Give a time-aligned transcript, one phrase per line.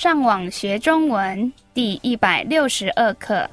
[0.00, 3.46] 上网学中文第一百六十二课。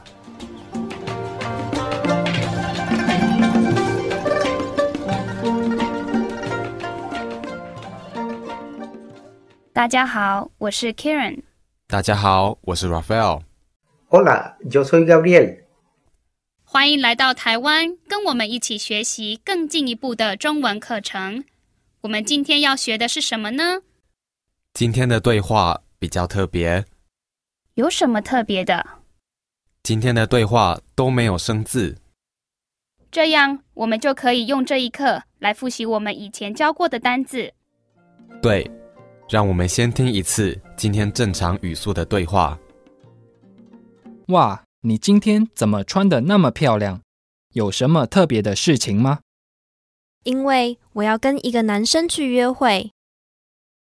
[9.74, 11.42] 大家好，我是 Karen。
[11.86, 13.42] 大家好，我是 Raphael。
[14.08, 15.64] Hola, yo soy Gabriel.
[16.64, 21.44] 欢迎来到台湾，跟我们一起学习更进一步的中文课程。
[22.00, 23.82] 我们今天要学的是什么呢？
[24.74, 26.86] 今天的对话比较特别，
[27.74, 28.86] 有什么特别的？
[29.84, 31.98] 今天的对话都没有生字，
[33.10, 37.54] 这样我们就可以用这一课来复习我们以前教过的单字。
[38.42, 38.70] 对，
[39.30, 42.60] 让我们先听一次今天正常语速的对话。
[44.28, 47.02] 哇，你今天怎么穿的那么漂亮？
[47.54, 49.22] 有什么特别的事情吗？
[50.24, 52.92] 因为我要跟一个男生去约会，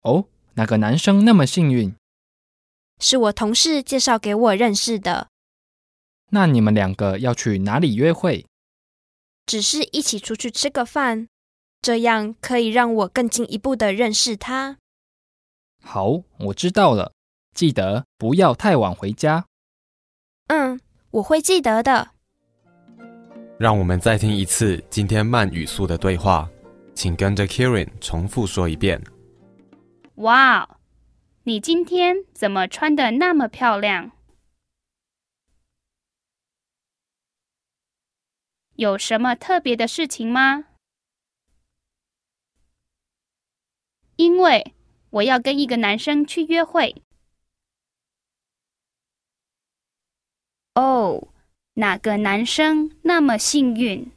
[0.04, 1.94] 哦，哪个男生那么幸运？
[3.00, 5.30] 是我同事介绍给我认识的，
[6.32, 8.46] 那你们两个要去哪里约会？
[9.46, 11.28] 只是一起出去吃个饭，
[11.82, 14.78] 这样可以让我更进一步的认识他。
[15.82, 17.14] 好，我知道了，
[17.56, 19.46] 记得不要太晚回家。
[20.48, 20.80] 嗯，
[21.12, 22.10] 我会记得的。
[23.58, 26.50] 让我们再听一次今天慢语速的对话，
[26.94, 29.02] 请跟着 Kieran 重复说一遍。
[30.16, 30.79] 哇，
[31.44, 34.12] 你今天怎么穿的那么漂亮？
[38.76, 40.66] 有什么特别的事情吗？
[44.18, 44.74] 因为
[45.12, 47.04] 我要跟一个男生去约会。
[50.76, 51.30] 哦，
[51.76, 54.12] 哪个男生那么幸运？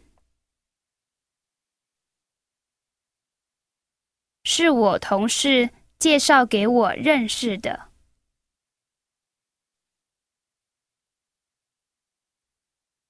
[4.45, 5.71] 是我同事
[6.03, 7.93] 介绍给我认识的。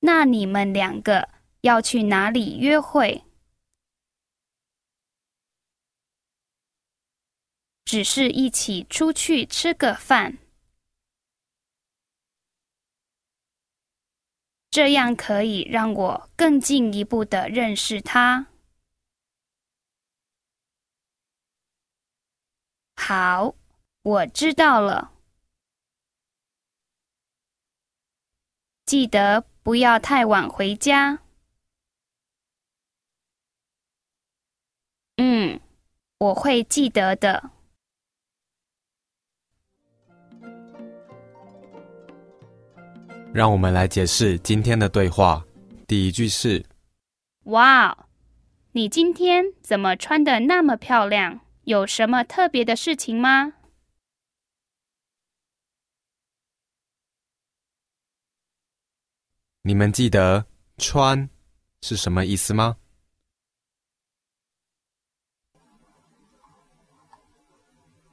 [0.00, 1.30] 那你们两个
[1.62, 3.24] 要去哪里约会？
[7.86, 10.36] 只是一起出去吃个饭。
[14.68, 18.51] 这样可以让我更进一步的认识他。
[23.14, 23.54] 好，
[24.04, 25.12] 我知道了。
[28.86, 31.18] 记得不要太晚回家。
[35.16, 35.60] 嗯，
[36.16, 37.50] 我会记得的。
[43.34, 45.44] 让我们来解释今天的对话。
[45.86, 46.64] 第一句是
[47.44, 48.06] 哇，
[48.70, 51.40] 你今天怎么穿的那么漂亮？
[51.64, 53.52] 有什么特别的事情吗？
[59.62, 60.46] 你们记得
[60.76, 61.30] “穿”
[61.80, 62.78] 是什么意思吗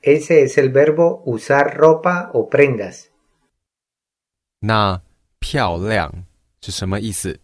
[0.04, 3.08] ？Ese es el verbo usar ropa o prendas.
[4.60, 5.02] 那
[5.42, 6.26] “漂亮”
[6.62, 7.40] 是什么意思？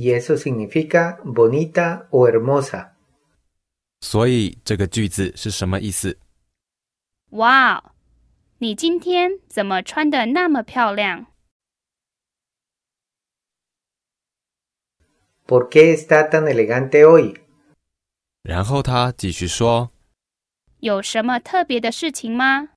[0.00, 2.92] Y eso significa bonita o hermosa.
[4.00, 6.18] 所以这个句子是什么意思？
[7.30, 7.94] 哇，
[8.58, 11.26] 你今天怎么穿的那么漂亮？
[15.46, 17.40] ¿Por qué está tan elegante hoy?
[18.42, 19.90] 然后他继续说
[20.80, 22.68] 有什么特别的事情吗？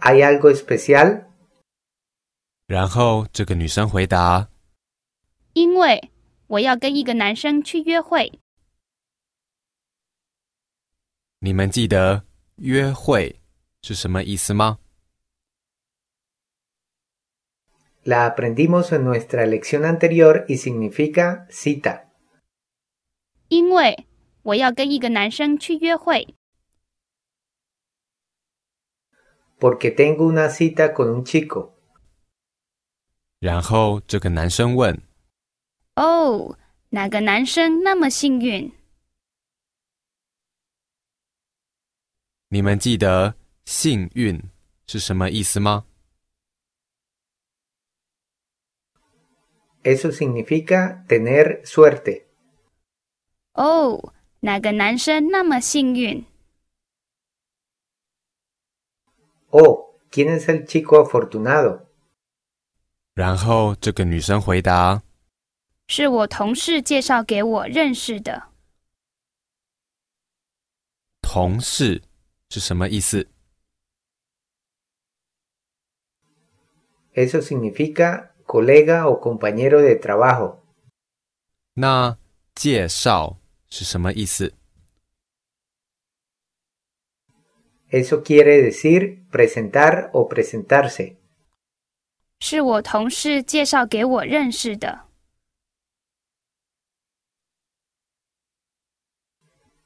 [0.00, 1.26] ¿Hay algo especial?
[2.67, 4.49] 然后这个女生回答
[5.53, 6.09] 因为
[6.47, 8.39] 我要跟一个男生去约会。
[11.39, 12.25] ：“你们记得
[12.57, 13.39] ‘约会’
[13.81, 14.79] 是什么意思吗
[18.03, 22.05] ？La aprendimos en nuestra lección anterior y significa cita.
[23.47, 24.07] 因为
[24.41, 26.35] 我要跟一个男生去约会。
[29.59, 31.74] Porque tengo una cita con un chico.
[33.45, 34.99] 然后这个男生问
[35.97, 36.57] 哦，
[36.89, 38.73] 哪个男生那么幸运
[42.49, 44.41] ？：‘你们记得‘幸运’
[44.89, 45.85] 是什么意思吗
[49.83, 52.23] ？Eso significa tener suerte.
[53.53, 56.25] 哦，哪个男生那么幸运
[59.51, 61.84] ？Oh, ¿quién es el chico afortunado?
[63.15, 65.01] 然后这个女生回答
[65.87, 68.49] 是我同事介绍给我认识的。
[71.21, 72.01] 同事
[72.49, 73.29] 是什么意思
[77.13, 80.57] ？Eso significa colega o compañero de trabajo.
[81.75, 82.17] 那
[82.53, 83.37] 介绍
[83.69, 84.53] 是什么意思
[87.89, 91.24] ？Eso quiere decir presentar o presentarse.
[92.39, 95.05] 是我同事介绍给我认识的。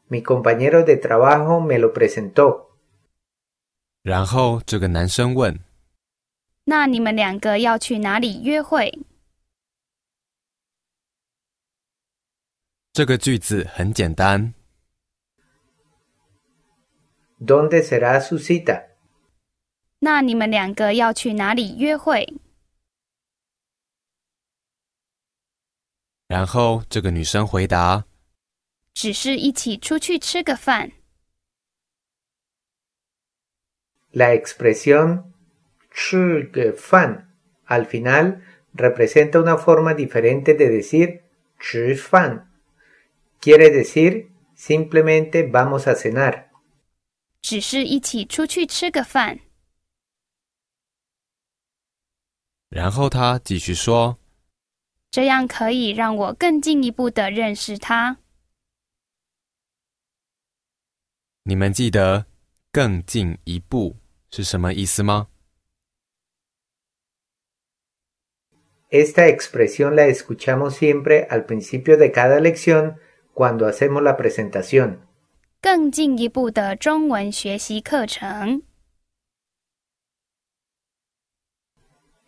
[0.10, 2.70] Mi compañero de trabajo me lo presentó.
[4.02, 5.60] 然后这个男生问
[6.66, 9.00] 那你们两个要去哪里约会？
[12.92, 14.54] 这个句子很简单
[17.40, 18.89] ，¿Dónde será su cita?
[20.10, 22.34] 那你们两个要去哪里约会？
[26.28, 28.06] 然后这个女生回答
[28.96, 30.94] 只是一起出去吃个饭。
[34.12, 35.26] La expresión
[35.92, 37.28] 吃个饭
[37.68, 38.42] al final
[38.74, 41.22] representa una forma diferente de decir
[41.60, 42.48] 吃饭.
[43.40, 46.46] Quiere decir simplemente vamos a cenar.
[47.44, 49.42] 只是一起出去吃个饭。
[52.70, 54.20] 然后他继续说
[55.10, 58.18] 这样可以让我更进一步的认识他。
[61.44, 62.28] ：“你们记得
[62.72, 63.98] ‘更进一步’
[64.30, 65.30] 是什么意思吗
[68.92, 72.98] ？Esta expresión la escuchamos siempre al principio de cada lección
[73.34, 75.00] cuando hacemos la presentación.
[75.62, 78.69] 更进一步的中文学习课程。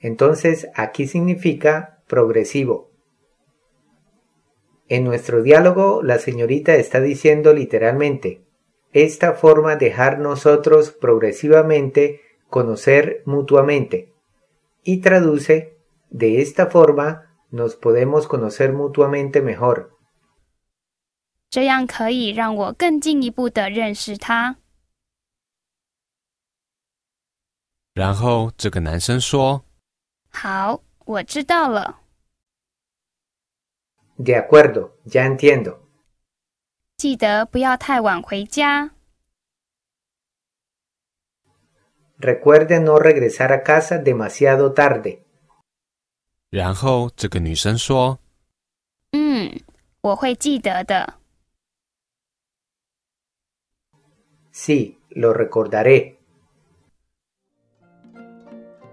[0.00, 2.90] Entonces aquí significa progresivo.
[4.88, 8.44] En nuestro diálogo la señorita está diciendo literalmente,
[8.92, 14.12] esta forma dejar nosotros progresivamente conocer mutuamente.
[14.82, 15.76] Y traduce,
[16.10, 19.90] de esta forma nos podemos conocer mutuamente mejor.
[21.48, 24.56] 这样可以让我更进一步的认识他。
[27.94, 29.64] 然后这个男生说
[30.31, 31.99] 好，我知道了。
[34.17, 35.79] De acuerdo, ya entiendo.
[36.97, 38.91] 记得不要太晚回家。
[42.19, 45.21] Recuerde no regresar a casa demasiado tarde.：“
[46.51, 48.19] 然后这个女生说
[49.11, 49.59] 嗯，
[50.01, 51.15] 我会记得的。
[54.53, 56.17] Sí, lo recordaré.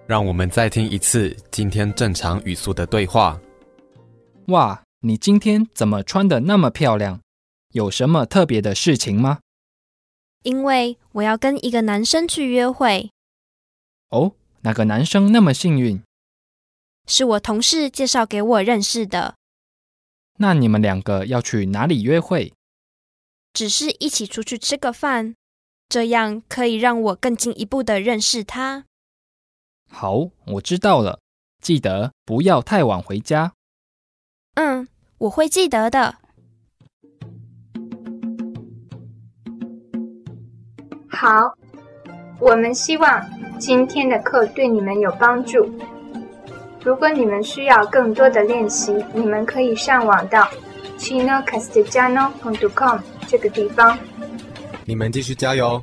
[0.09, 3.39] 让我们再听一次今天正常语速的对话。
[4.47, 7.21] 哇，你今天怎么穿的那么漂亮？
[7.75, 9.41] 有什么特别的事情吗？
[10.45, 13.11] 因为我要跟一个男生去约会，
[14.09, 14.33] 哦，
[14.63, 16.03] 哪个男生那么幸运？
[17.07, 19.35] 是我同事介绍给我认识的，
[20.39, 22.55] 那你们两个要去哪里约会？
[23.53, 25.35] 只是一起出去吃个饭，
[25.87, 28.87] 这样可以让我更进一步的认识他。
[29.91, 31.19] 好，我知道了，
[31.61, 33.53] 记得不要太晚回家。
[34.55, 34.87] 嗯，
[35.19, 36.15] 我会记得的。
[41.09, 41.53] 好，
[42.39, 45.69] 我们希望今天的课对你们有帮助。
[46.85, 50.49] 如果你们需要更多的练习，你们可以上网到
[50.97, 53.99] chinocastellano.com 这个地方。
[54.85, 55.83] 你们继续加油！